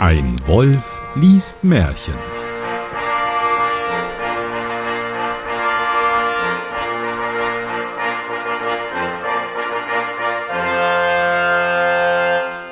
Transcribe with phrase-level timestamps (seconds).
[0.00, 2.14] Ein Wolf liest Märchen.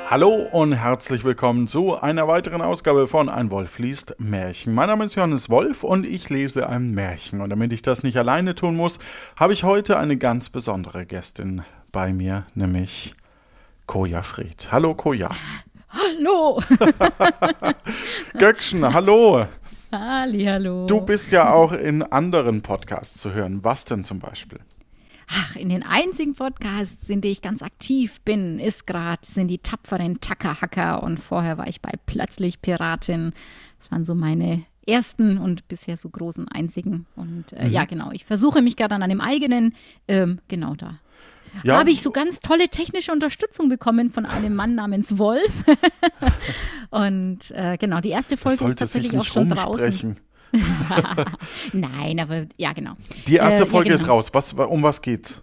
[0.09, 4.73] Hallo und herzlich willkommen zu einer weiteren Ausgabe von Ein Wolf liest Märchen.
[4.73, 7.41] Mein Name ist Johannes Wolf und ich lese ein Märchen.
[7.41, 8.97] Und damit ich das nicht alleine tun muss,
[9.35, 13.13] habe ich heute eine ganz besondere Gästin bei mir, nämlich
[13.85, 14.69] Koja Fried.
[14.71, 15.29] Hallo Koja.
[16.19, 16.61] Hallo.
[18.37, 19.45] Göckchen, hallo.
[19.91, 20.85] Halli, hallo.
[20.85, 23.63] Du bist ja auch in anderen Podcasts zu hören.
[23.63, 24.59] Was denn zum Beispiel?
[25.29, 29.59] Ach, in den einzigen Podcasts, in denen ich ganz aktiv bin, ist gerade, sind die
[29.59, 33.31] tapferen Tackerhacker und vorher war ich bei Plötzlich Piratin.
[33.79, 37.05] Das waren so meine ersten und bisher so großen einzigen.
[37.15, 37.71] Und äh, mhm.
[37.71, 39.73] ja, genau, ich versuche mich gerade an einem eigenen,
[40.09, 40.99] ähm, genau da.
[41.63, 41.79] Ja.
[41.79, 45.51] Habe ich so ganz tolle technische Unterstützung bekommen von einem Mann namens Wolf.
[46.89, 50.17] und äh, genau, die erste Folge ist tatsächlich auch schon draußen.
[51.73, 52.93] Nein, aber ja, genau.
[53.27, 54.03] Die erste äh, Folge ja, genau.
[54.03, 54.29] ist raus.
[54.33, 55.41] Was, um was geht's?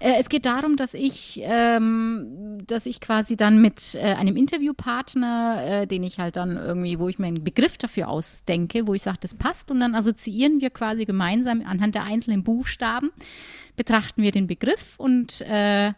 [0.00, 5.62] Äh, es geht darum, dass ich, ähm, dass ich quasi dann mit äh, einem Interviewpartner,
[5.66, 9.02] äh, den ich halt dann irgendwie, wo ich mir einen Begriff dafür ausdenke, wo ich
[9.02, 13.10] sage, das passt, und dann assoziieren wir quasi gemeinsam anhand der einzelnen Buchstaben,
[13.78, 15.92] betrachten wir den Begriff und äh,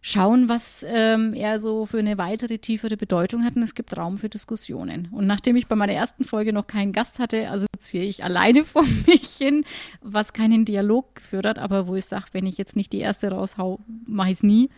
[0.00, 3.56] schauen, was ähm, er so für eine weitere, tiefere Bedeutung hat.
[3.56, 5.08] Und es gibt Raum für Diskussionen.
[5.12, 8.84] Und nachdem ich bei meiner ersten Folge noch keinen Gast hatte, assoziiere ich alleine vor
[9.06, 9.64] mich hin,
[10.00, 13.30] was keinen Dialog geführt hat, aber wo ich sage, wenn ich jetzt nicht die erste
[13.30, 14.70] raushau, mache ich es nie.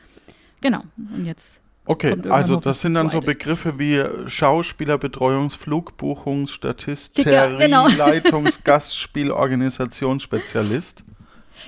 [0.61, 0.83] Genau.
[0.97, 1.61] Und jetzt.
[1.85, 3.98] Okay, also das sind dann so Begriffe wie
[4.29, 7.87] Schauspielerbetreuungs-, Flugbuchungs-, Statisterie, genau.
[7.98, 11.05] Leitungs-, Gastspiel-, Organisationsspezialist.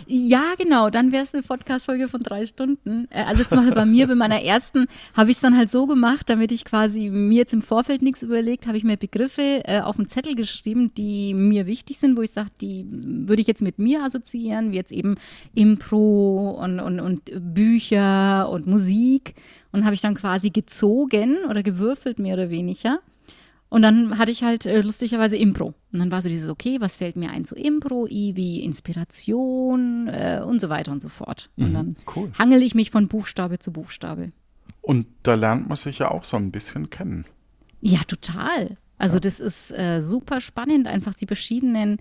[0.06, 3.06] Ja, genau, dann wäre es eine Podcast-Folge von drei Stunden.
[3.10, 4.86] Äh, also zum Beispiel bei mir, bei meiner ersten,
[5.16, 8.22] habe ich es dann halt so gemacht, damit ich quasi mir jetzt im Vorfeld nichts
[8.22, 12.22] überlegt, habe ich mir Begriffe äh, auf den Zettel geschrieben, die mir wichtig sind, wo
[12.22, 15.16] ich sage, die würde ich jetzt mit mir assoziieren, wie jetzt eben
[15.54, 17.22] Impro und, und, und
[17.54, 19.34] Bücher und Musik.
[19.72, 23.00] Und habe ich dann quasi gezogen oder gewürfelt, mehr oder weniger.
[23.74, 25.74] Und dann hatte ich halt äh, lustigerweise Impro.
[25.92, 30.06] Und dann war so dieses, okay, was fällt mir ein zu Impro, I wie Inspiration
[30.06, 31.50] äh, und so weiter und so fort.
[31.56, 32.30] Und mhm, dann cool.
[32.38, 34.30] hangel ich mich von Buchstabe zu Buchstabe.
[34.80, 37.24] Und da lernt man sich ja auch so ein bisschen kennen.
[37.80, 38.76] Ja, total.
[38.96, 39.20] Also ja.
[39.22, 41.96] das ist äh, super spannend, einfach die verschiedenen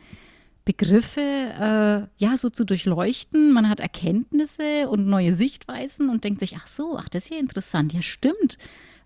[0.65, 3.51] Begriffe äh, ja so zu durchleuchten.
[3.51, 7.39] Man hat Erkenntnisse und neue Sichtweisen und denkt sich, ach so, ach das ist ja
[7.39, 8.59] interessant, ja stimmt.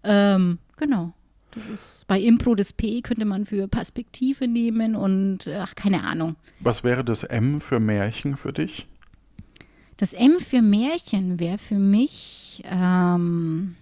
[0.03, 1.13] Ähm, genau.
[1.57, 6.35] Das ist bei Impro das P könnte man für Perspektive nehmen und ach, keine Ahnung.
[6.59, 8.87] Was wäre das M für Märchen für dich?
[9.97, 13.75] Das M für Märchen wäre für mich ähm,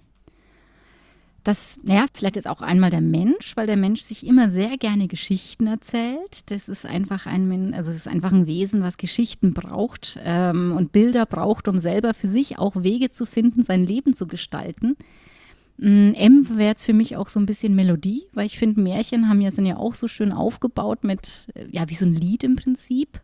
[1.46, 5.08] das, naja, vielleicht jetzt auch einmal der Mensch, weil der Mensch sich immer sehr gerne
[5.08, 6.50] Geschichten erzählt.
[6.50, 10.91] Das ist einfach ein, also das ist einfach ein Wesen, was Geschichten braucht ähm, und
[10.91, 14.96] Bilder braucht, um selber für sich auch Wege zu finden, sein Leben zu gestalten.
[15.78, 19.28] Mm, M wäre jetzt für mich auch so ein bisschen Melodie, weil ich finde, Märchen
[19.28, 22.56] haben ja, sind ja auch so schön aufgebaut mit, ja, wie so ein Lied im
[22.56, 23.19] Prinzip.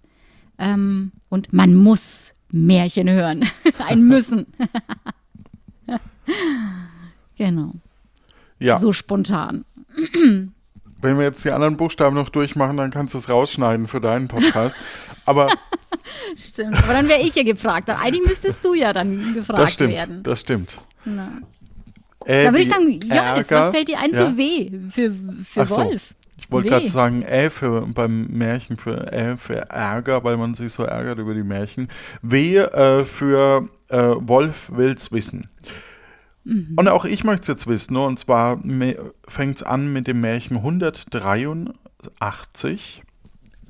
[0.58, 3.46] Ähm, und man muss Märchen hören.
[3.88, 4.48] ein Müssen.
[7.38, 7.74] genau.
[8.60, 8.78] Ja.
[8.78, 9.66] So spontan.
[11.02, 14.28] Wenn wir jetzt die anderen Buchstaben noch durchmachen, dann kannst du es rausschneiden für deinen
[14.28, 14.76] Podcast.
[15.26, 15.50] Aber.
[16.38, 16.76] stimmt.
[16.76, 17.90] Aber dann wäre ich ja gefragt.
[17.90, 20.24] Eigentlich müsstest du ja dann gefragt das stimmt, werden.
[20.24, 20.80] Das stimmt.
[21.06, 21.42] Na.
[22.26, 23.66] Äh, da würde ich sagen, Johannes, Ärger.
[23.66, 24.20] was fällt dir ein ja.
[24.20, 25.78] zu W für, für so.
[25.78, 26.14] Wolf?
[26.38, 30.74] Ich wollte gerade sagen, Ä für beim Märchen für Ä für Ärger, weil man sich
[30.74, 31.88] so ärgert über die Märchen.
[32.22, 35.50] W äh, für äh, Wolf will's wissen.
[36.44, 36.74] Mhm.
[36.76, 38.60] Und auch ich möchte es jetzt wissen, und zwar
[39.28, 43.04] fängt es an mit dem Märchen 183,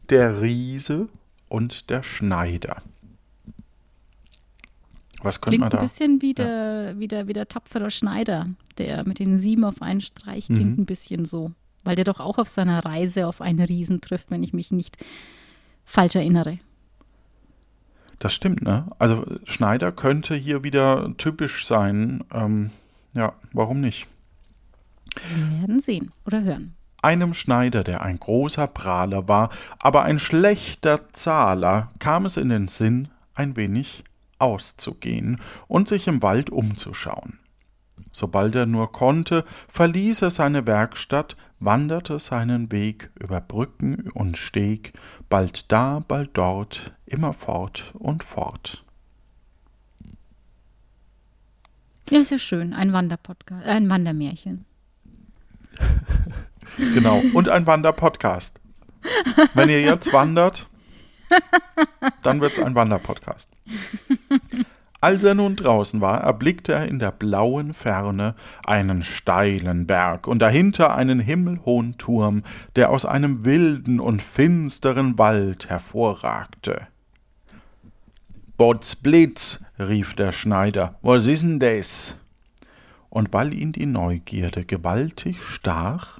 [0.10, 1.10] der Riese
[1.50, 2.78] und der Schneider.
[5.24, 5.78] Was könnte klingt man da?
[5.78, 7.00] ein bisschen wie der, ja.
[7.00, 8.48] wie, der, wie der tapfere Schneider,
[8.78, 10.84] der mit den sieben auf einen Streich klingt mhm.
[10.84, 11.52] ein bisschen so.
[11.84, 14.98] Weil der doch auch auf seiner Reise auf einen Riesen trifft, wenn ich mich nicht
[15.84, 16.60] falsch erinnere.
[18.20, 18.86] Das stimmt, ne?
[19.00, 22.24] Also Schneider könnte hier wieder typisch sein.
[22.32, 22.70] Ähm,
[23.14, 24.06] ja, warum nicht?
[25.36, 26.76] Wir werden sehen oder hören.
[27.02, 32.68] Einem Schneider, der ein großer Prahler war, aber ein schlechter Zahler, kam es in den
[32.68, 34.04] Sinn, ein wenig
[34.42, 37.40] auszugehen und sich im Wald umzuschauen.
[38.12, 44.94] Sobald er nur konnte, verließ er seine Werkstatt, wanderte seinen Weg über Brücken und Steg,
[45.30, 48.84] bald da, bald dort, immer fort und fort.
[52.10, 52.74] Ja, ist ja schön.
[52.74, 54.66] Ein Wanderpodcast, äh, ein Wandermärchen.
[56.78, 57.22] Genau.
[57.34, 58.62] Und ein Wanderpodcast.
[59.54, 60.70] Wenn ihr jetzt wandert,
[62.24, 63.50] dann wird es ein Wanderpodcast.
[65.04, 68.36] Als er nun draußen war, erblickte er in der blauen Ferne
[68.68, 72.44] einen steilen Berg und dahinter einen himmelhohen Turm,
[72.76, 76.88] der aus einem wilden und finsteren Wald hervorragte.
[78.58, 82.14] Botzblitz, rief der Schneider, was ist denn das?
[83.10, 86.20] Und weil ihn die Neugierde gewaltig stach,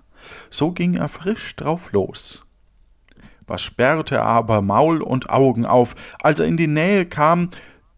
[0.50, 2.48] so ging er frisch drauf los.
[3.52, 5.94] Was sperrte er aber Maul und Augen auf,
[6.24, 7.50] als er in die Nähe kam,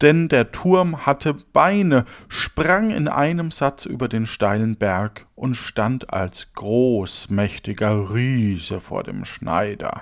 [0.02, 6.12] denn der Turm hatte Beine, sprang in einem Satz über den steilen Berg und stand
[6.12, 10.02] als großmächtiger Riese vor dem Schneider.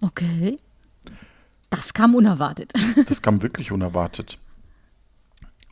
[0.00, 0.56] Okay.
[1.68, 2.72] Das kam unerwartet.
[3.08, 4.38] Das kam wirklich unerwartet.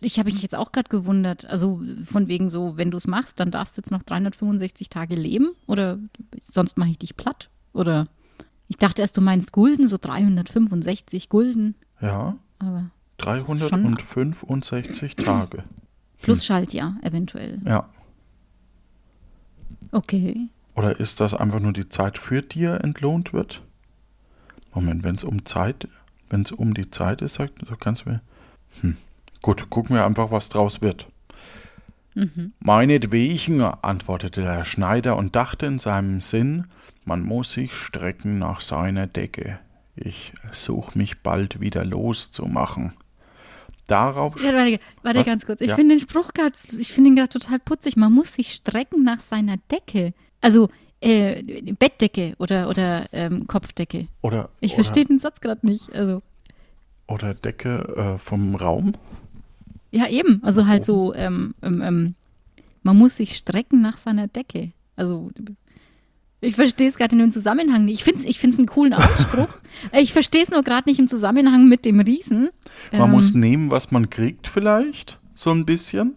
[0.00, 1.44] ich habe mich jetzt auch gerade gewundert.
[1.46, 5.14] Also von wegen so, wenn du es machst, dann darfst du jetzt noch 365 Tage
[5.14, 5.98] leben oder
[6.40, 7.50] sonst mache ich dich platt.
[7.72, 8.08] Oder
[8.68, 11.74] ich dachte erst, du meinst Gulden, so 365 Gulden.
[12.00, 12.36] Ja.
[12.58, 15.64] Aber 365 Tage.
[16.20, 16.44] Plus hm.
[16.44, 17.60] Schaltjahr eventuell.
[17.64, 17.88] Ja.
[19.90, 20.48] Okay.
[20.74, 23.62] Oder ist das einfach nur die Zeit, für die er entlohnt wird?
[24.74, 25.88] Moment, wenn es um Zeit,
[26.30, 28.20] wenn es um die Zeit ist, sagt, so kannst du mir.
[28.80, 28.96] Hm.
[29.44, 31.06] Gut, gucken wir einfach, was draus wird.
[32.14, 32.54] Mhm.
[32.60, 36.64] Meinetwegen, antwortete der Schneider und dachte in seinem Sinn,
[37.04, 39.58] man muss sich strecken nach seiner Decke.
[39.96, 42.94] Ich such mich bald wieder loszumachen.
[43.86, 44.42] Darauf.
[44.42, 45.60] Ja, warte, warte ganz kurz.
[45.60, 45.74] Ich ja.
[45.74, 47.98] finde den Spruch gerade, ich finde ihn gerade total putzig.
[47.98, 50.14] Man muss sich strecken nach seiner Decke.
[50.40, 50.70] Also
[51.02, 54.08] äh, Bettdecke oder, oder ähm, Kopfdecke.
[54.22, 54.48] Oder.
[54.60, 55.92] Ich verstehe den Satz gerade nicht.
[55.92, 56.22] Also.
[57.08, 58.94] Oder Decke äh, vom Raum.
[59.94, 60.40] Ja, eben.
[60.42, 62.14] Also halt so, ähm, ähm, ähm,
[62.82, 64.72] man muss sich strecken nach seiner Decke.
[64.96, 65.30] Also
[66.40, 67.94] ich verstehe es gerade in dem Zusammenhang nicht.
[67.94, 69.48] Ich finde es ich find's einen coolen Ausspruch.
[69.92, 72.50] ich verstehe es nur gerade nicht im Zusammenhang mit dem Riesen.
[72.90, 76.16] Man ähm, muss nehmen, was man kriegt vielleicht, so ein bisschen.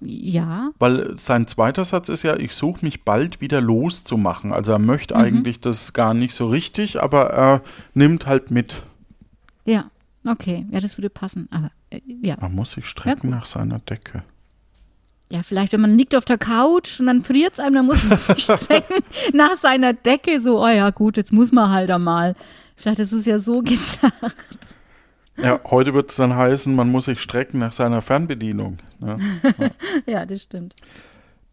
[0.00, 0.70] Ja.
[0.80, 4.52] Weil sein zweiter Satz ist ja, ich suche mich bald wieder loszumachen.
[4.52, 5.20] Also er möchte mhm.
[5.20, 7.62] eigentlich das gar nicht so richtig, aber er
[7.94, 8.82] nimmt halt mit.
[9.64, 9.90] Ja,
[10.26, 10.66] okay.
[10.72, 11.46] Ja, das würde passen.
[11.52, 11.70] Aber äh,
[12.22, 12.36] ja.
[12.40, 14.22] Man muss sich strecken ja, nach seiner Decke.
[15.32, 18.02] Ja, vielleicht, wenn man liegt auf der Couch und dann friert es einem, dann muss
[18.04, 20.40] man sich strecken nach seiner Decke.
[20.40, 22.34] So, oh ja, gut, jetzt muss man halt einmal.
[22.76, 24.76] Vielleicht ist es ja so gedacht.
[25.36, 28.78] Ja, heute wird es dann heißen, man muss sich strecken nach seiner Fernbedienung.
[29.00, 29.18] Ja,
[29.58, 29.70] ja.
[30.06, 30.74] ja, das stimmt.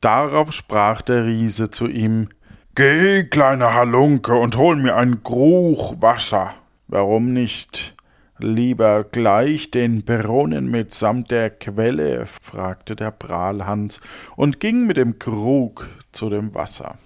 [0.02, 2.30] Darauf sprach der Riese zu ihm:
[2.76, 6.54] Geh, kleiner Halunke, und hol mir ein Gruch Wasser.
[6.88, 7.97] Warum nicht?
[8.40, 12.28] Lieber gleich den Brunnen mitsamt der Quelle?
[12.28, 14.00] fragte der Prahlhans
[14.36, 17.00] und ging mit dem Krug zu dem Wasser.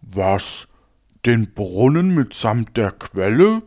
[0.00, 0.68] Was?
[1.26, 3.62] Den Brunnen mitsamt der Quelle?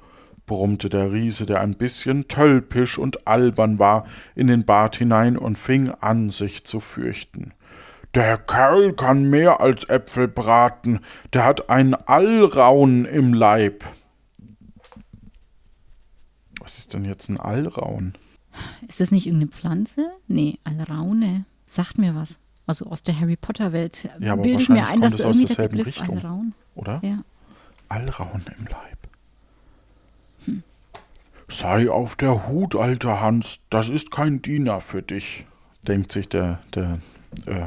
[0.47, 5.59] brummte der Riese, der ein bisschen tölpisch und albern war, in den Bart hinein und
[5.59, 7.53] fing an, sich zu fürchten.
[8.15, 11.01] Der Kerl kann mehr als Äpfel braten,
[11.33, 13.85] der hat ein Allraun im Leib.
[16.71, 18.13] Was ist denn jetzt ein Allraun?
[18.87, 20.09] Ist das nicht irgendeine Pflanze?
[20.29, 21.43] Nee, Alraune.
[21.67, 22.39] Sagt mir was.
[22.65, 24.09] Also aus der Harry Potter Welt.
[24.21, 26.17] Ja, aber Bilde ich mir wahrscheinlich ein, dass kommt es da aus derselben Begriff Richtung.
[26.19, 26.53] Alraun.
[26.75, 27.01] Oder?
[27.03, 27.25] Ja.
[27.89, 30.61] Allraun im Leib.
[31.49, 35.45] Sei auf der Hut, alter Hans, das ist kein Diener für dich,
[35.85, 36.99] denkt sich der, der
[37.47, 37.65] äh,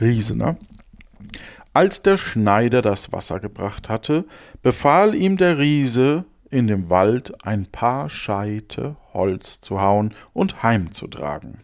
[0.00, 0.56] Riese, ne?
[1.74, 4.24] Als der Schneider das Wasser gebracht hatte,
[4.62, 11.60] befahl ihm der Riese, in dem Wald ein paar Scheite Holz zu hauen und heimzutragen.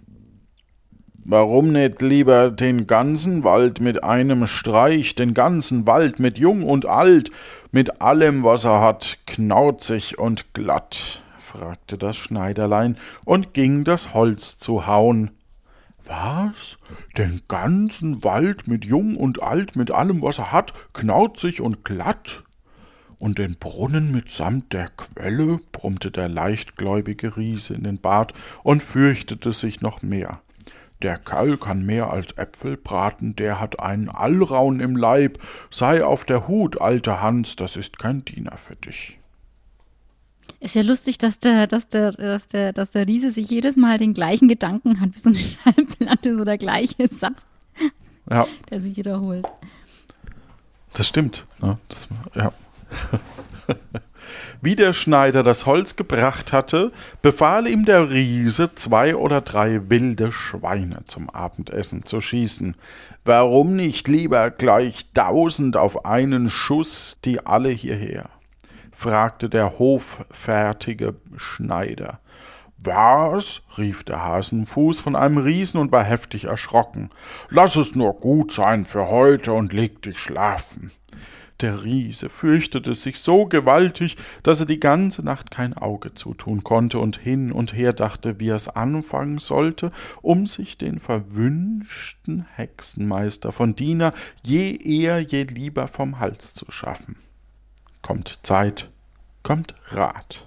[1.26, 6.85] Warum nicht lieber den ganzen Wald mit einem Streich, den ganzen Wald mit Jung und
[6.85, 7.31] Alt,
[7.73, 11.23] mit allem, was er hat, knauzig und glatt?
[11.38, 15.31] fragte das Schneiderlein und ging das Holz zu hauen.
[16.05, 16.76] Was?
[17.17, 22.45] Den ganzen Wald mit Jung und Alt, mit allem, was er hat, knauzig und glatt?
[23.25, 25.59] Und den Brunnen mitsamt der Quelle?
[25.73, 30.43] brummte der leichtgläubige Riese in den Bart und fürchtete sich noch mehr.
[31.00, 35.38] Der Kerl kann mehr als Äpfel braten, der hat einen Allraun im Leib.
[35.71, 39.19] Sei auf der Hut, alter Hans, das ist kein Diener für dich.
[40.61, 43.97] Ist ja lustig, dass der, dass der, dass der, dass der Riese sich jedes Mal
[43.97, 47.40] den gleichen Gedanken hat, wie so eine Schallplatte, so der gleiche Satz,
[48.28, 49.47] Ja, der sich wiederholt.
[50.93, 51.47] das stimmt.
[51.62, 51.78] Ne?
[51.88, 52.52] Das, ja.
[54.61, 60.33] Wie der Schneider das Holz gebracht hatte, befahl ihm der Riese, zwei oder drei wilde
[60.33, 62.75] Schweine zum Abendessen zu schießen.
[63.25, 68.31] Warum nicht lieber gleich tausend auf einen Schuss, die alle hierher?
[68.93, 72.21] fragte der hoffärtige Schneider.
[72.79, 73.63] Was?
[73.79, 77.11] rief der Hasenfuß von einem Riesen und war heftig erschrocken.
[77.49, 80.91] Lass es nur gut sein für heute und leg dich schlafen.
[81.61, 86.99] Der Riese fürchtete sich so gewaltig, dass er die ganze Nacht kein Auge zutun konnte
[86.99, 93.52] und hin und her dachte, wie er es anfangen sollte, um sich den verwünschten Hexenmeister
[93.52, 94.12] von Diener
[94.44, 97.16] je eher, je lieber vom Hals zu schaffen.
[98.02, 98.90] Kommt Zeit,
[99.42, 100.46] kommt Rat.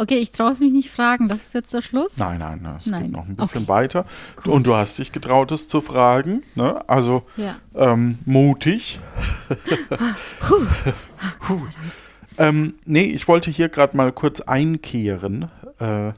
[0.00, 1.28] Okay, ich traue es mich nicht fragen.
[1.28, 2.16] Das ist jetzt der Schluss?
[2.16, 3.02] Nein, nein, nein es Nein.
[3.02, 3.68] geht noch ein bisschen Okay.
[3.68, 4.06] weiter.
[4.46, 6.42] Und du hast dich getraut, es zu fragen.
[6.54, 6.82] Ne?
[6.88, 7.56] Also Ja.
[7.74, 8.98] ähm, mutig.
[11.40, 11.60] Puh.
[12.38, 15.50] ähm, nee, ich wollte hier gerade mal kurz einkehren.
[15.78, 16.12] Äh,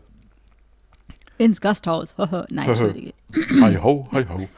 [1.39, 2.15] Ins Gasthaus.
[2.51, 3.15] Nein, Entschuldige.
[3.61, 4.49] hi ho, hi ho.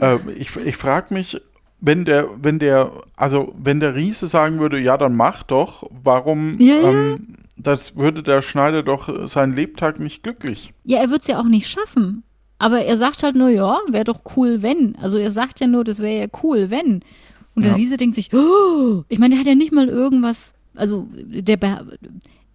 [0.00, 1.40] Äh, ich ich frage mich,
[1.84, 6.58] wenn der, wenn der, also wenn der Riese sagen würde, ja, dann mach doch, warum
[6.58, 6.90] Ja, ja.
[6.90, 10.72] Ähm, das würde der Schneider doch seinen Lebtag nicht glücklich.
[10.84, 12.24] Ja, er wird es ja auch nicht schaffen.
[12.58, 14.96] Aber er sagt halt nur, ja, wäre doch cool, wenn.
[14.96, 17.00] Also er sagt ja nur, das wäre ja cool, wenn.
[17.54, 17.70] Und Ja.
[17.70, 21.58] der Riese denkt sich, oh, ich meine, der hat ja nicht mal irgendwas, also der,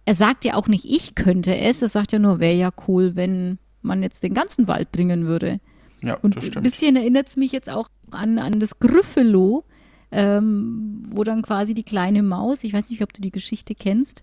[0.04, 3.12] er sagt ja auch nicht, ich könnte es, er sagt ja nur, wäre ja cool,
[3.14, 5.60] wenn man jetzt den ganzen Wald bringen würde.
[6.02, 6.64] Ja, Und das ein stimmt.
[6.64, 9.64] bisschen erinnert es mich jetzt auch an, an das Gryffalo,
[10.10, 14.22] ähm, wo dann quasi die kleine Maus, ich weiß nicht, ob du die Geschichte kennst,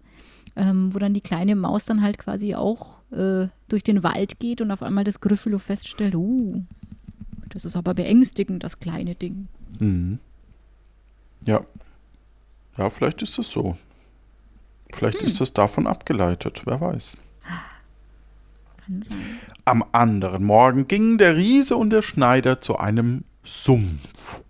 [0.55, 4.59] ähm, wo dann die kleine Maus dann halt quasi auch äh, durch den Wald geht
[4.61, 6.61] und auf einmal das Gryffalo feststellt, uh,
[7.49, 9.47] das ist aber beängstigend, das kleine Ding.
[9.79, 10.19] Mhm.
[11.45, 11.61] Ja.
[12.77, 13.77] Ja, vielleicht ist es so.
[14.93, 17.17] Vielleicht ist es davon abgeleitet, wer weiß.
[18.87, 19.05] Sein.
[19.65, 24.41] Am anderen Morgen gingen der Riese und der Schneider zu einem Sumpf,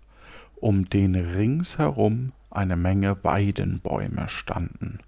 [0.56, 5.00] um den ringsherum eine Menge Weidenbäume standen.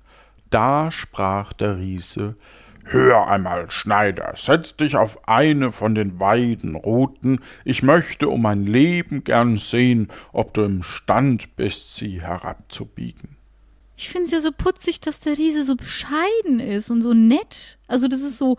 [0.51, 2.37] Da sprach der Riese
[2.85, 9.23] Hör einmal, Schneider, setz dich auf eine von den Weidenruten, ich möchte um mein Leben
[9.23, 13.37] gern sehen, ob du imstand bist, sie herabzubiegen.
[13.97, 17.79] Ich finde es ja so putzig, dass der Riese so bescheiden ist und so nett.
[17.87, 18.57] Also das ist so,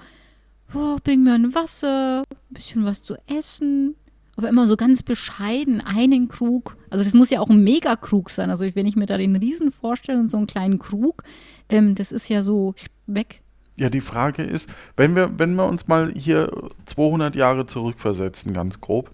[0.74, 3.96] oh, bring mir ein Wasser, ein bisschen was zu essen.
[4.38, 6.78] Aber immer so ganz bescheiden, einen Krug.
[6.90, 8.50] Also das muss ja auch ein Megakrug sein.
[8.50, 11.24] Also wenn ich mir da den Riesen vorstelle und so einen kleinen Krug,
[11.70, 12.74] ähm, das ist ja so
[13.08, 13.42] weg.
[13.76, 16.52] Ja, die Frage ist, wenn wir, wenn wir uns mal hier
[16.86, 19.12] 200 Jahre zurückversetzen, ganz grob,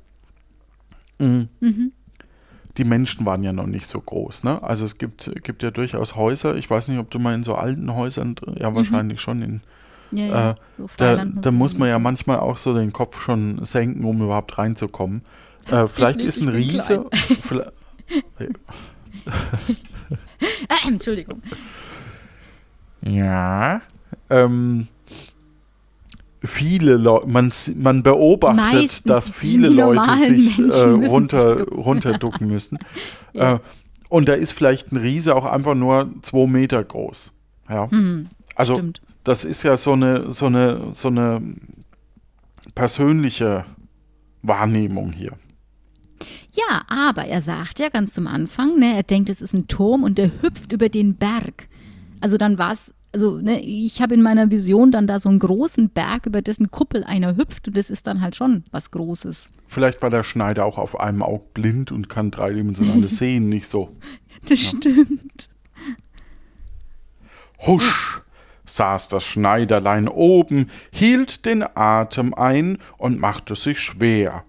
[1.19, 1.47] mh,
[2.77, 4.61] die Menschen waren ja noch nicht so groß, ne?
[4.61, 7.55] Also es gibt, gibt ja durchaus Häuser, ich weiß nicht, ob du mal in so
[7.55, 9.61] alten Häusern, ja wahrscheinlich schon, in,
[10.11, 14.05] Ja, äh, so da, da muss man ja manchmal auch so den Kopf schon senken,
[14.05, 15.21] um überhaupt reinzukommen.
[15.69, 17.07] Äh, vielleicht ist ein Riese,
[20.69, 21.41] Ah, Entschuldigung.
[23.01, 23.81] ja,
[24.29, 24.87] ähm,
[26.43, 32.79] viele Leute, man, man beobachtet, meisten, dass viele Leute sich äh, runter, sich runterducken müssen.
[33.33, 33.55] Ja.
[33.55, 33.59] äh,
[34.09, 37.33] und da ist vielleicht ein Riese auch einfach nur zwei Meter groß.
[37.69, 37.87] Ja.
[37.91, 38.27] Mhm.
[38.55, 39.01] Also Stimmt.
[39.27, 41.41] Das ist ja so eine, so eine, so eine
[42.75, 43.65] persönliche
[44.41, 45.33] Wahrnehmung hier.
[46.51, 50.03] Ja, aber er sagt ja ganz zum Anfang, ne, er denkt, es ist ein Turm
[50.03, 51.67] und der hüpft über den Berg.
[52.21, 55.39] Also dann war es, also ne, ich habe in meiner Vision dann da so einen
[55.39, 59.47] großen Berg, über dessen Kuppel einer hüpft und das ist dann halt schon was Großes.
[59.67, 63.89] Vielleicht war der Schneider auch auf einem Auge blind und kann dreidimensionale Sehen nicht so.
[64.47, 65.49] Das stimmt.
[67.65, 68.23] Husch
[68.67, 74.43] saß das Schneiderlein oben, hielt den Atem ein und machte sich schwer.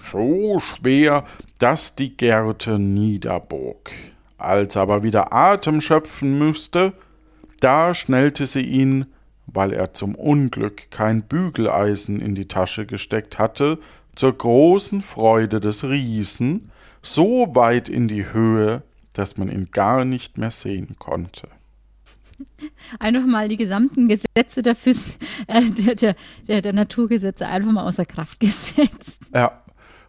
[0.00, 1.24] So schwer,
[1.58, 3.90] dass die Gerte niederbog.
[4.38, 6.92] Als er aber wieder Atem schöpfen müsste,
[7.60, 9.06] da schnellte sie ihn,
[9.46, 13.78] weil er zum Unglück kein Bügeleisen in die Tasche gesteckt hatte,
[14.14, 16.70] zur großen Freude des Riesen,
[17.02, 18.82] so weit in die Höhe,
[19.12, 21.48] dass man ihn gar nicht mehr sehen konnte.
[22.98, 26.14] Einfach mal die gesamten Gesetze der, Phys äh, der,
[26.46, 29.18] der, der, Naturgesetze einfach mal außer Kraft gesetzt.
[29.32, 29.62] Ja,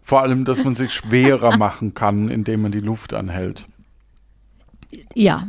[0.03, 3.67] vor allem, dass man sich schwerer machen kann, indem man die Luft anhält.
[5.13, 5.47] Ja.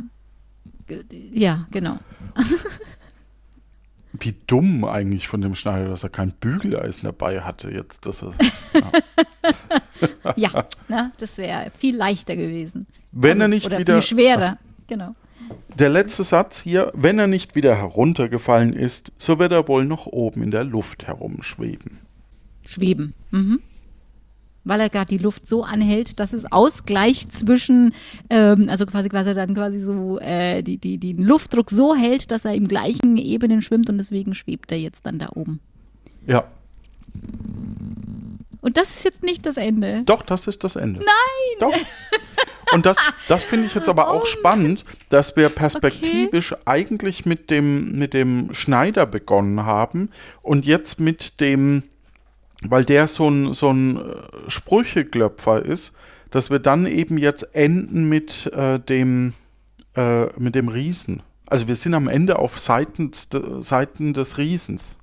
[1.31, 1.99] Ja, genau.
[4.13, 8.05] Wie dumm eigentlich von dem Schneider, dass er kein Bügeleisen dabei hatte jetzt.
[8.05, 8.33] Dass er,
[10.35, 12.87] Ja, na, das wäre viel leichter gewesen.
[13.11, 14.01] wenn er Also, nicht oder wieder.
[14.01, 14.41] Viel schwerer.
[14.41, 14.51] Also,
[14.87, 15.15] genau.
[15.77, 20.07] Der letzte Satz hier, wenn er nicht wieder heruntergefallen ist, so wird er wohl noch
[20.07, 21.99] oben in der Luft herumschweben.
[22.65, 23.13] Schweben.
[23.31, 23.61] Mhm.
[24.63, 27.93] Weil er gerade die Luft so anhält, dass es Ausgleich zwischen,
[28.29, 32.45] ähm, also quasi quasi dann quasi so äh, die, die, den Luftdruck so hält, dass
[32.45, 35.59] er im gleichen Ebenen schwimmt und deswegen schwebt er jetzt dann da oben.
[36.27, 36.43] Ja,
[38.61, 40.03] Und das ist jetzt nicht das Ende.
[40.05, 40.99] doch, das ist das Ende.
[40.99, 41.07] Nein!
[41.59, 41.73] Doch.
[42.73, 42.97] Und das,
[43.27, 48.13] das finde ich jetzt aber Oh auch spannend, dass wir perspektivisch eigentlich mit dem, mit
[48.13, 50.09] dem Schneider begonnen haben
[50.41, 51.83] und jetzt mit dem,
[52.63, 54.15] weil der so ein, so ein äh,
[54.47, 55.93] Sprücheklöpfer ist,
[56.29, 59.33] dass wir dann eben jetzt enden mit äh, dem,
[59.95, 61.23] äh, mit dem Riesen.
[61.47, 64.97] Also wir sind am Ende auf Seiten, Seiten des Riesens.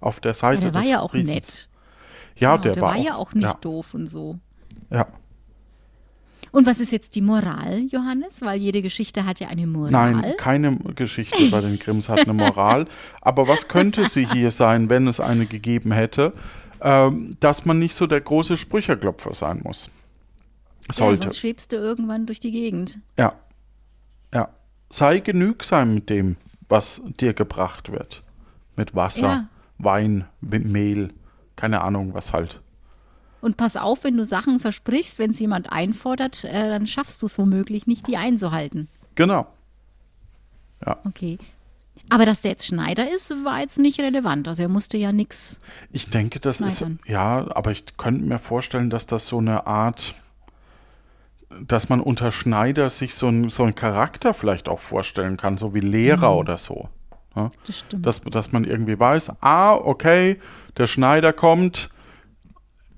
[0.00, 1.34] Auf der Ja, Seite der war des ja auch Riesens.
[1.34, 1.68] nett.
[2.36, 4.38] Ja, Genau, der, war, ja auch nicht ja, doof und so.
[4.90, 5.06] ja.
[6.52, 8.40] Und was ist jetzt die Moral, Johannes?
[8.42, 9.90] Weil jede Geschichte hat ja eine Moral.
[10.12, 12.86] Nein, keine Geschichte bei den Grimms hat eine Moral.
[13.22, 16.34] Aber was könnte sie hier sein, wenn es eine gegeben hätte?
[16.82, 19.88] Ähm, dass man nicht so der große Sprücherklopfer sein muss.
[20.88, 21.22] Ja, Sollte.
[21.24, 22.98] sonst schwebst du irgendwann durch die Gegend.
[23.18, 23.34] Ja.
[24.34, 24.48] Ja.
[24.90, 26.36] Sei genügsam mit dem,
[26.68, 28.22] was dir gebracht wird.
[28.76, 29.48] Mit Wasser, Ja.
[29.78, 31.14] Wein, mit Mehl,
[31.56, 32.60] keine Ahnung, was halt.
[33.42, 37.26] Und pass auf, wenn du Sachen versprichst, wenn es jemand einfordert, äh, dann schaffst du
[37.26, 38.88] es womöglich nicht, die einzuhalten.
[39.16, 39.46] Genau.
[41.04, 41.38] Okay.
[42.08, 44.48] Aber dass der jetzt Schneider ist, war jetzt nicht relevant.
[44.48, 45.60] Also er musste ja nichts.
[45.90, 47.00] Ich denke, das ist, Schneidern.
[47.06, 50.14] ja, aber ich könnte mir vorstellen, dass das so eine Art,
[51.60, 55.74] dass man unter Schneider sich so, ein, so einen Charakter vielleicht auch vorstellen kann, so
[55.74, 56.88] wie Lehrer oder so.
[57.36, 57.50] Ja?
[57.66, 58.06] Das stimmt.
[58.06, 60.38] Dass, dass man irgendwie weiß, ah, okay,
[60.76, 61.90] der Schneider kommt,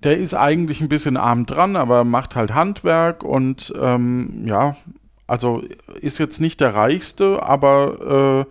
[0.04, 4.76] der ist eigentlich ein bisschen arm dran, aber macht halt Handwerk und ähm, ja,
[5.26, 5.62] also
[6.00, 8.46] ist jetzt nicht der Reichste, aber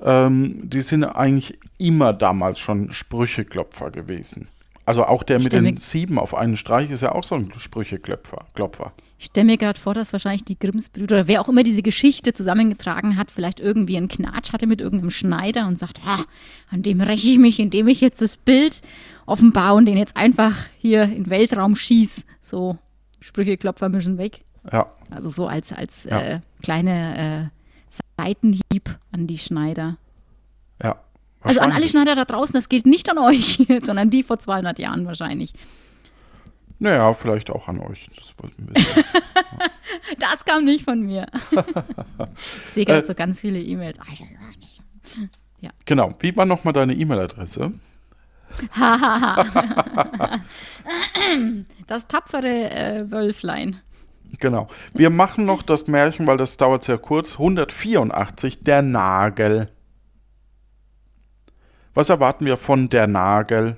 [0.00, 4.48] äh, ähm, die sind eigentlich immer damals schon Sprücheklopfer gewesen.
[4.92, 8.44] Also auch der mit den sieben auf einen Streich ist ja auch so ein Sprücheklopfer.
[8.54, 8.92] Klopfer.
[9.18, 12.32] Ich stelle mir gerade vor, dass wahrscheinlich die Grimmsbrüder oder wer auch immer diese Geschichte
[12.32, 16.24] zusammengetragen hat, vielleicht irgendwie einen Knatsch hatte mit irgendeinem Schneider und sagt, ah,
[16.70, 18.82] an dem räche ich mich, indem ich jetzt das Bild
[19.24, 22.26] offenbar und den jetzt einfach hier in den Weltraum schieß.
[22.42, 22.76] So,
[23.20, 24.40] Sprücheklopfer müssen weg.
[24.70, 26.20] Ja, Also so als, als Ja.
[26.20, 29.96] äh, kleine äh, Seitenhieb an die Schneider.
[30.82, 30.96] ja.
[31.42, 31.88] Also an alle.
[31.88, 35.52] Schneider da draußen, das gilt nicht an euch, sondern die vor 200 Jahren wahrscheinlich.
[36.78, 38.08] Naja, vielleicht auch an euch.
[38.16, 38.34] Das
[40.18, 41.26] Das kam nicht von mir.
[42.66, 43.98] ich sehe gerade Äh, so ganz viele E-Mails.
[45.84, 46.14] genau.
[46.18, 47.72] Wie war nochmal deine E-Mail-Adresse?
[51.86, 53.76] Das tapfere äh, Wölflein.
[54.40, 54.68] Genau.
[54.94, 57.34] Wir machen noch das Märchen, weil das dauert sehr kurz.
[57.34, 59.68] 184, der Nagel.
[61.94, 63.76] Was erwarten wir von der Nagel?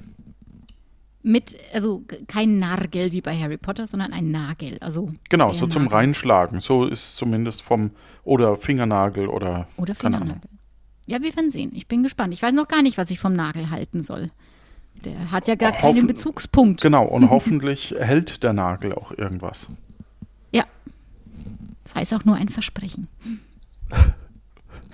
[1.23, 4.77] Mit, also kein Nargel wie bei Harry Potter, sondern ein Nagel.
[4.81, 5.97] Also Genau, so zum Nagel.
[5.99, 6.61] Reinschlagen.
[6.61, 7.93] So ist zumindest vom,
[8.25, 9.95] oder Fingernagel oder, Oder.
[9.95, 10.37] Fingernagel.
[11.07, 11.71] Ja, wir werden sehen.
[11.75, 12.35] Ich bin gespannt.
[12.35, 14.29] Ich weiß noch gar nicht, was ich vom Nagel halten soll.
[15.05, 16.83] Der hat ja gar keinen Hoffen- Bezugspunkt.
[16.83, 19.69] Genau, und hoffentlich hält der Nagel auch irgendwas.
[20.53, 20.65] Ja.
[21.85, 23.09] Das heißt auch nur ein Versprechen.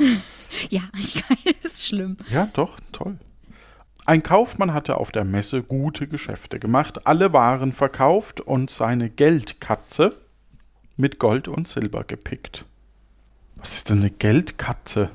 [0.68, 1.22] Ja, ich
[1.62, 2.16] ist schlimm.
[2.28, 3.16] Ja, doch, toll.
[4.04, 10.16] Ein Kaufmann hatte auf der Messe gute Geschäfte gemacht, alle Waren verkauft und seine Geldkatze
[10.96, 12.64] mit Gold und Silber gepickt.
[13.56, 15.10] Was ist denn eine Geldkatze?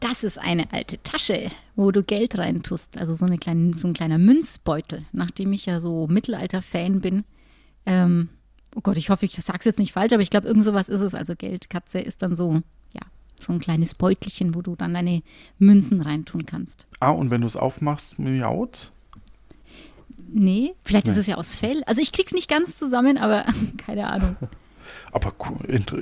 [0.00, 2.98] Das ist eine alte Tasche, wo du Geld reintust.
[2.98, 5.06] Also so, eine kleine, so ein kleiner Münzbeutel.
[5.12, 7.24] Nachdem ich ja so Mittelalter-Fan bin.
[7.86, 8.28] Ähm,
[8.74, 10.88] oh Gott, ich hoffe, ich sage es jetzt nicht falsch, aber ich glaube, irgend sowas
[10.88, 11.14] ist es.
[11.14, 12.62] Also Geldkatze ist dann so,
[13.42, 15.22] so ein kleines Beutelchen, wo du dann deine
[15.58, 16.86] Münzen reintun kannst.
[17.00, 18.92] Ah, und wenn du es aufmachst, miaut?
[20.34, 21.12] Nee, vielleicht nee.
[21.12, 21.82] ist es ja aus Fell.
[21.84, 23.44] Also ich krieg's nicht ganz zusammen, aber
[23.76, 24.36] keine Ahnung.
[25.12, 25.32] Aber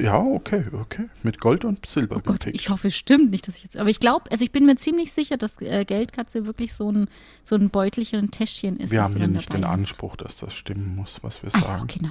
[0.00, 1.08] ja, okay, okay.
[1.22, 3.76] Mit Gold und Silber oh Gott, Ich hoffe, es stimmt nicht, dass ich jetzt.
[3.76, 7.08] Aber ich glaube, also ich bin mir ziemlich sicher, dass äh, Geldkatze wirklich so ein,
[7.44, 8.90] so ein Beutelchen, ein Täschchen ist.
[8.90, 9.64] Wir haben hier nicht den.
[9.64, 11.84] Anspruch, dass das stimmen muss, was wir sagen.
[11.84, 12.10] Okay, na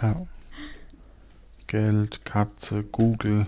[0.00, 0.10] dann.
[0.10, 0.26] Ja.
[1.66, 3.46] Geldkatze, Google.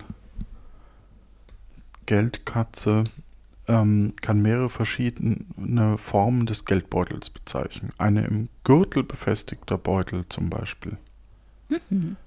[2.05, 3.03] Geldkatze
[3.67, 7.91] ähm, kann mehrere verschiedene Formen des Geldbeutels bezeichnen.
[7.97, 10.97] Eine im Gürtel befestigter Beutel zum Beispiel.
[11.69, 12.17] Mhm.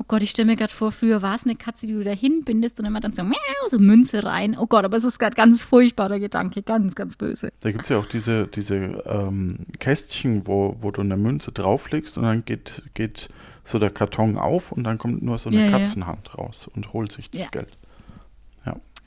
[0.00, 2.12] Oh Gott, ich stelle mir gerade vor, früher war es eine Katze, die du da
[2.12, 3.34] hinbindest und immer dann so, miau,
[3.68, 4.56] so Münze rein.
[4.56, 7.52] Oh Gott, aber es ist gerade ganz furchtbarer Gedanke, ganz, ganz böse.
[7.60, 8.76] Da gibt es ja auch diese, diese
[9.06, 13.28] ähm, Kästchen, wo, wo du eine Münze drauflegst und dann geht, geht
[13.64, 16.34] so der Karton auf und dann kommt nur so eine ja, Katzenhand ja.
[16.34, 17.48] raus und holt sich das ja.
[17.48, 17.68] Geld.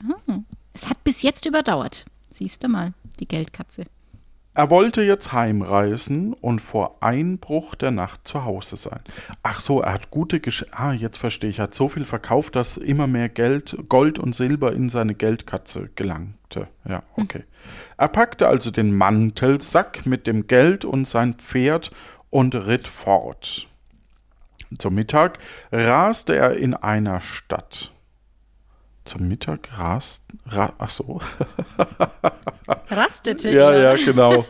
[0.08, 0.16] Ja.
[0.26, 0.42] Oh.
[0.72, 2.04] Es hat bis jetzt überdauert.
[2.30, 3.84] Siehst du mal, die Geldkatze.
[4.54, 9.00] Er wollte jetzt heimreisen und vor Einbruch der Nacht zu Hause sein.
[9.42, 11.58] Ach so, er hat gute Gesch Ah, jetzt verstehe ich.
[11.58, 15.88] Er hat so viel verkauft, dass immer mehr Geld, Gold und Silber in seine Geldkatze
[15.94, 16.68] gelangte.
[16.86, 17.24] Ja, hm.
[17.24, 17.38] okay.
[17.38, 17.46] Hm.
[17.96, 21.90] Er packte also den Mantelsack mit dem Geld und sein Pferd
[22.28, 23.68] und ritt fort.
[24.76, 25.38] Zum Mittag
[25.70, 27.91] raste er in einer Stadt.
[29.04, 30.22] Zum Mittag rast.
[30.46, 31.20] Ra, ach so.
[32.88, 33.96] Rastete Ja, er.
[33.96, 34.44] ja, genau.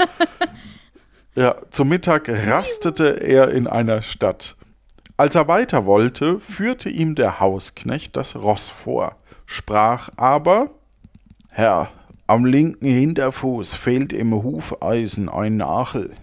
[1.34, 4.56] Ja, zum Mittag rastete er in einer Stadt.
[5.16, 10.70] Als er weiter wollte, führte ihm der Hausknecht das Ross vor, sprach aber
[11.48, 11.88] Herr,
[12.26, 16.14] am linken Hinterfuß fehlt im Hufeisen ein Nagel.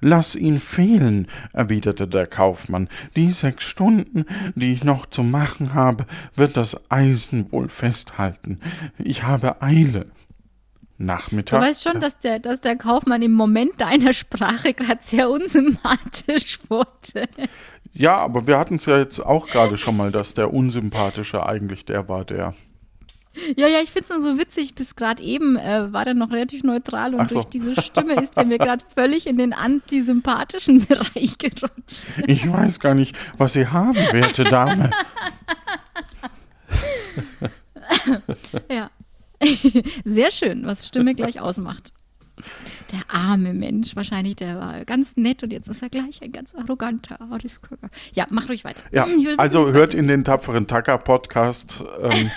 [0.00, 2.88] Lass ihn fehlen, erwiderte der Kaufmann.
[3.16, 8.60] Die sechs Stunden, die ich noch zu machen habe, wird das Eisen wohl festhalten.
[8.98, 10.06] Ich habe Eile.
[11.02, 11.60] Nachmittag.
[11.60, 16.58] Du weißt schon, dass der, dass der Kaufmann im Moment deiner Sprache gerade sehr unsympathisch
[16.68, 17.26] wurde.
[17.92, 21.86] Ja, aber wir hatten es ja jetzt auch gerade schon mal, dass der Unsympathische eigentlich
[21.86, 22.54] der war, der
[23.56, 24.74] ja, ja, ich finde es nur so witzig.
[24.74, 27.36] Bis gerade eben äh, war der noch relativ neutral und so.
[27.36, 32.06] durch diese Stimme ist der mir gerade völlig in den antisympathischen Bereich gerutscht.
[32.26, 34.90] Ich weiß gar nicht, was Sie haben, werte Dame.
[38.70, 38.90] ja.
[40.04, 41.94] Sehr schön, was Stimme gleich ausmacht.
[42.92, 46.54] Der arme Mensch, wahrscheinlich, der war ganz nett und jetzt ist er gleich ein ganz
[46.54, 47.18] arroganter
[48.12, 48.82] Ja, mach ruhig weiter.
[48.92, 51.84] Ja, also hört in den tapferen Tacker-Podcast.
[52.02, 52.30] Ähm,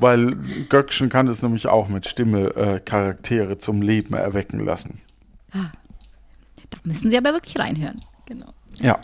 [0.00, 0.36] weil
[0.68, 5.00] Göckchen kann es nämlich auch mit Stimme äh, Charaktere zum Leben erwecken lassen.
[5.52, 5.70] Ah,
[6.70, 8.00] da müssen Sie aber wirklich reinhören.
[8.26, 8.52] Genau.
[8.80, 8.98] Ja,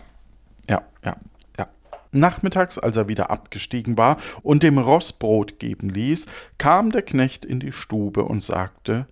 [0.68, 1.16] ja, ja,
[1.58, 1.66] ja.
[2.12, 6.26] Nachmittags, als er wieder abgestiegen war und dem Ross Brot geben ließ,
[6.58, 9.06] kam der Knecht in die Stube und sagte: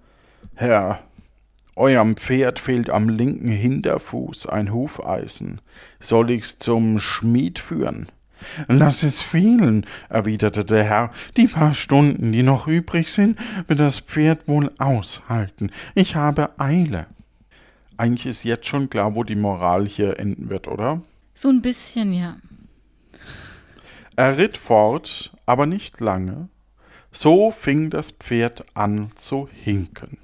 [0.54, 1.00] Herr,
[1.76, 5.60] Eurem Pferd fehlt am linken Hinterfuß ein Hufeisen.
[5.98, 8.06] Soll ich's zum Schmied führen?
[8.68, 14.00] Lass es fehlen, erwiderte der Herr, die paar Stunden, die noch übrig sind, wird das
[14.00, 15.70] Pferd wohl aushalten.
[15.94, 17.06] Ich habe Eile.
[17.96, 21.02] Eigentlich ist jetzt schon klar, wo die Moral hier enden wird, oder?
[21.32, 22.36] So ein bisschen, ja.
[24.16, 26.48] Er ritt fort, aber nicht lange.
[27.10, 30.18] So fing das Pferd an zu hinken.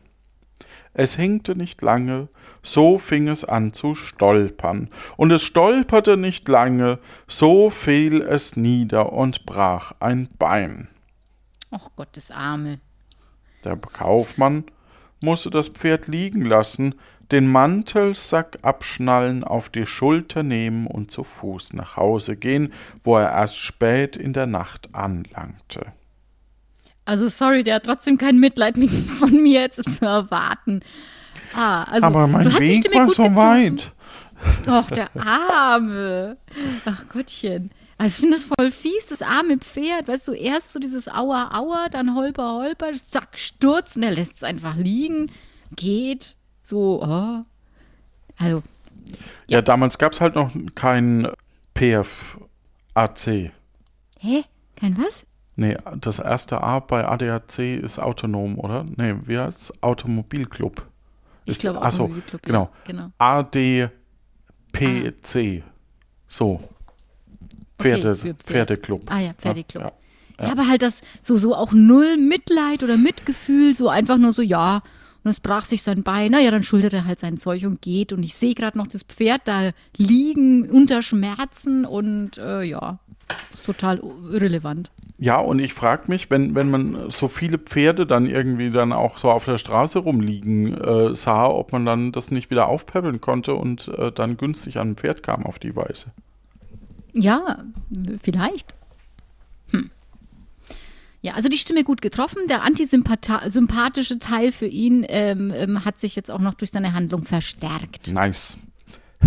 [0.93, 2.29] Es hinkte nicht lange,
[2.63, 9.13] so fing es an zu stolpern, und es stolperte nicht lange, so fiel es nieder
[9.13, 10.89] und brach ein Bein.
[11.71, 12.81] Ach Gott, das Arme.
[13.65, 14.65] Der Kaufmann
[15.21, 16.95] musste das Pferd liegen lassen,
[17.31, 23.31] den Mantelsack abschnallen, auf die Schulter nehmen und zu Fuß nach Hause gehen, wo er
[23.31, 25.93] erst spät in der Nacht anlangte.
[27.05, 28.77] Also sorry, der hat trotzdem kein Mitleid
[29.19, 30.81] von mir jetzt zu erwarten.
[31.55, 33.93] Ah, also, Aber mein Weg war so weit.
[34.65, 36.37] Doch, der Arme.
[36.85, 37.71] Ach Gottchen.
[37.99, 40.09] Also ich finde es voll fies, das arme Pferd.
[40.09, 44.03] Weißt du, erst so dieses Aua, Aua, dann Holper, Holper, zack, stürzen.
[44.03, 45.31] Er lässt es einfach liegen,
[45.77, 47.45] geht, so, oh.
[48.39, 48.63] Also.
[49.49, 51.29] Ja, ja damals gab es halt noch kein
[51.75, 52.39] PF
[52.95, 53.53] AC.
[54.19, 54.45] Hä?
[54.77, 55.25] Kein was?
[55.57, 58.87] Nee, das erste A bei ADAC ist autonom, oder?
[58.97, 60.90] Nee, wie heißt Automobilclub.
[61.51, 62.71] Ich Ist- glaube ach so, Automobilclub, ja, genau.
[62.87, 63.11] genau.
[64.73, 65.63] ADPC.
[66.27, 66.61] So.
[67.79, 68.43] Pferde, für Pferd.
[68.45, 69.11] Pferdeclub.
[69.11, 69.83] Ah ja, Pferdeclub.
[69.83, 69.93] Ja,
[70.47, 74.43] Ja, aber halt das so, so auch null Mitleid oder Mitgefühl, so einfach nur so,
[74.43, 74.83] ja,
[75.25, 78.13] und es brach sich sein Bein, naja, dann schultert er halt sein Zeug und geht.
[78.15, 82.99] Und ich sehe gerade noch das Pferd da liegen unter Schmerzen und äh, ja,
[83.53, 84.91] ist total irrelevant.
[85.23, 89.19] Ja, und ich frage mich, wenn, wenn man so viele Pferde dann irgendwie dann auch
[89.19, 93.55] so auf der Straße rumliegen äh, sah, ob man dann das nicht wieder aufpäppeln konnte
[93.55, 96.13] und äh, dann günstig an ein Pferd kam auf die Weise.
[97.13, 97.65] Ja,
[98.23, 98.73] vielleicht.
[99.73, 99.91] Hm.
[101.21, 102.39] Ja, also die Stimme gut getroffen.
[102.49, 107.25] Der antisympathische Teil für ihn ähm, ähm, hat sich jetzt auch noch durch seine Handlung
[107.25, 108.11] verstärkt.
[108.11, 108.57] Nice.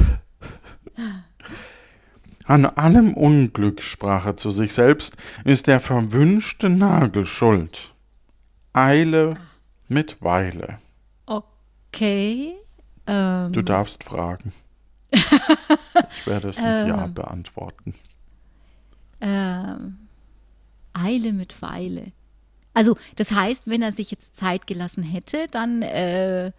[2.46, 7.94] An allem Unglück, sprach er zu sich selbst, ist der verwünschte Nagel schuld.
[8.74, 9.38] Eile
[9.88, 10.78] mit Weile.
[11.26, 12.54] Okay.
[13.08, 14.52] Ähm, Du darfst fragen.
[15.14, 17.14] Ich werde es mit Ja Ähm.
[17.14, 17.94] beantworten.
[19.22, 19.98] ähm,
[20.94, 22.12] Eile mit Weile.
[22.74, 26.52] Also, das heißt, wenn er sich jetzt Zeit gelassen hätte, dann, äh,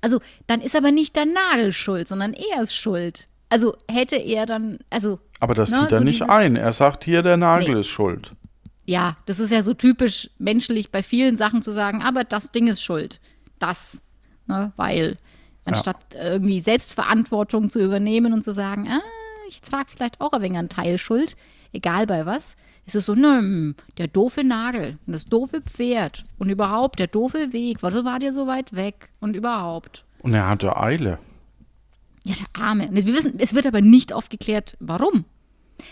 [0.00, 3.28] also, dann ist aber nicht der Nagel schuld, sondern er ist schuld.
[3.50, 6.56] Also hätte er dann, also Aber das Na, sieht er so nicht ein.
[6.56, 7.80] Er sagt hier, der Nagel Nee.
[7.80, 8.32] ist schuld.
[8.86, 12.68] Ja, das ist ja so typisch menschlich bei vielen Sachen zu sagen, aber das Ding
[12.68, 13.20] ist schuld.
[13.58, 14.02] Das.
[14.46, 15.16] Ne, weil,
[15.66, 19.02] anstatt irgendwie Selbstverantwortung zu übernehmen und zu sagen, ah,
[19.50, 21.36] ich trage vielleicht auch ein wenig einen Teil Schuld,
[21.72, 26.48] egal bei was, ist es so, ne, der doofe Nagel und das doofe Pferd und
[26.48, 30.04] überhaupt der doofe Weg, wieso war der so weit weg und überhaupt.
[30.22, 31.18] Und er hatte Eile.
[32.28, 32.88] Ja, der Arme.
[32.92, 35.24] Wir wissen, es wird aber nicht aufgeklärt, warum.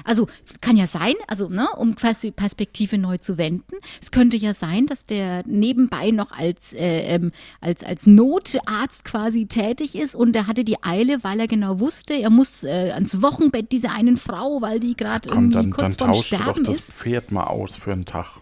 [0.05, 0.27] Also
[0.61, 3.77] kann ja sein, also ne, um quasi Perspektive neu zu wenden.
[4.03, 9.47] Es könnte ja sein, dass der nebenbei noch als äh, ähm, als als Notarzt quasi
[9.47, 13.23] tätig ist und er hatte die Eile, weil er genau wusste, er muss äh, ans
[13.23, 16.43] Wochenbett dieser einen Frau, weil die gerade irgendwie dann, kurz dann vorm tauschst du doch
[16.43, 16.81] Sterben das.
[16.81, 18.41] Pferd mal aus für einen Tag.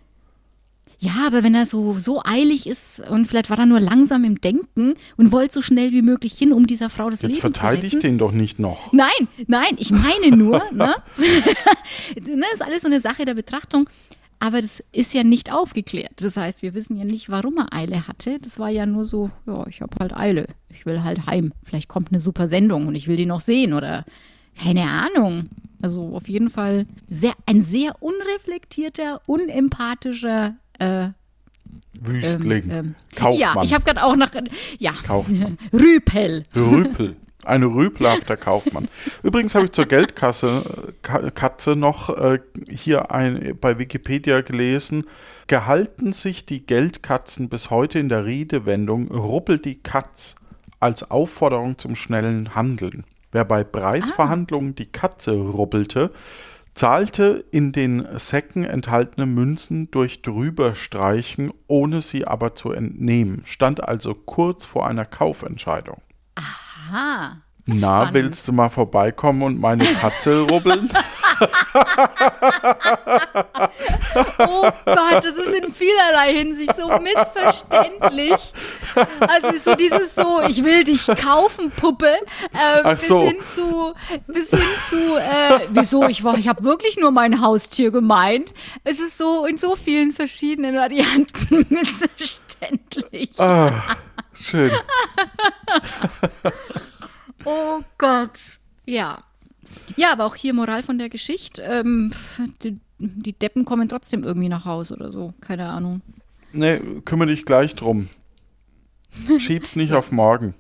[1.04, 4.40] Ja, aber wenn er so so eilig ist und vielleicht war er nur langsam im
[4.40, 7.46] Denken und wollte so schnell wie möglich hin, um dieser Frau das Jetzt Leben zu
[7.46, 7.58] retten.
[7.58, 8.90] verteidigt den doch nicht noch.
[8.92, 10.94] Nein, nein, ich meine nur, ne?
[12.24, 13.88] ne, ist alles so eine Sache der Betrachtung.
[14.40, 16.12] Aber das ist ja nicht aufgeklärt.
[16.16, 18.38] Das heißt, wir wissen ja nicht, warum er Eile hatte.
[18.40, 20.46] Das war ja nur so, ja, ich habe halt Eile.
[20.70, 21.52] Ich will halt heim.
[21.62, 24.04] Vielleicht kommt eine super Sendung und ich will die noch sehen oder
[24.60, 25.48] keine Ahnung.
[25.80, 31.08] Also auf jeden Fall sehr, ein sehr unreflektierter, unempathischer äh,
[32.00, 32.70] Wüstling.
[32.70, 33.38] ähm, Kaufmann.
[33.38, 34.30] Ja, ich habe gerade auch nach
[34.78, 35.58] ja Kaufmann.
[35.72, 36.42] Rüpel.
[36.54, 37.16] Rüpel.
[37.44, 38.88] Ein rüpelhafter Kaufmann.
[39.22, 42.38] Übrigens habe ich zur Geldkasse Ka- Katze noch äh,
[42.70, 45.04] hier ein, bei Wikipedia gelesen.
[45.46, 50.37] Gehalten sich die Geldkatzen bis heute in der Redewendung ruppelt die Katz
[50.80, 53.04] als Aufforderung zum schnellen Handeln.
[53.30, 56.12] Wer bei Preisverhandlungen die Katze ruppelte,
[56.74, 64.14] zahlte in den Säcken enthaltene Münzen durch Drüberstreichen, ohne sie aber zu entnehmen, stand also
[64.14, 66.02] kurz vor einer Kaufentscheidung.
[66.34, 67.38] Aha.
[67.66, 68.14] Na, Spannend.
[68.14, 70.90] willst du mal vorbeikommen und meine Katze rubbeln?
[74.38, 78.37] Oh Gott, das ist in vielerlei Hinsicht so missverständlich.
[79.18, 82.14] Also so dieses so, ich will dich kaufen, Puppe,
[82.53, 83.22] Ach bis so.
[83.22, 83.94] hin zu,
[84.27, 88.55] bis hin zu, äh, wieso, ich war, ich habe wirklich nur mein Haustier gemeint.
[88.85, 93.38] Es ist so in so vielen verschiedenen Varianten missverständlich.
[93.40, 93.72] ah,
[94.33, 94.70] schön.
[97.44, 98.59] Oh Gott.
[98.87, 99.22] Ja.
[99.96, 101.62] Ja, aber auch hier Moral von der Geschichte.
[101.62, 102.12] Ähm,
[102.62, 105.33] die, die Deppen kommen trotzdem irgendwie nach Haus oder so.
[105.40, 106.00] Keine Ahnung.
[106.52, 108.09] Nee, kümmere dich gleich drum.
[109.38, 110.54] Schieb's nicht auf morgen.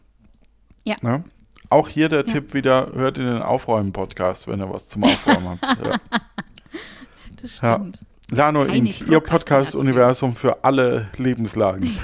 [0.84, 0.96] Ja.
[1.02, 1.24] Ne?
[1.70, 2.32] Auch hier der Ja.
[2.32, 5.84] Tipp wieder, hört in den Aufräumen-Podcast, wenn ihr was zum Aufräumen habt.
[5.84, 5.98] Ja.
[7.42, 7.74] Das Ja.
[7.74, 8.00] stimmt.
[8.30, 11.94] Lano Keine Inc., Ihr Podcast-Universum für alle Lebenslagen.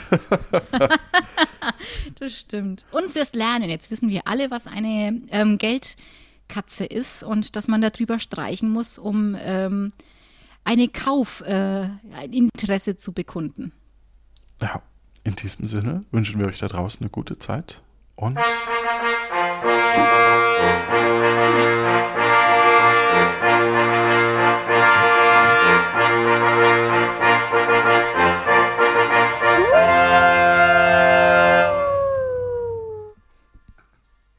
[2.19, 2.87] Das stimmt.
[2.93, 3.71] Und fürs Lernen.
[3.71, 8.99] Jetzt wissen wir alle, was eine ähm, Geldkatze ist und dass man darüber streichen muss,
[8.99, 9.93] um ähm,
[10.65, 13.73] eine Kauf, äh, ein Interesse zu bekunden.
[14.61, 14.83] Ja,
[15.25, 17.83] in diesem Sinne wünschen wir euch da draußen eine gute Zeit
[18.17, 18.37] und
[19.95, 20.11] tschüss.